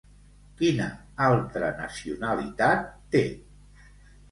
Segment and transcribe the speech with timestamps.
[0.61, 0.87] Quina
[1.25, 3.25] altra nacionalitat té?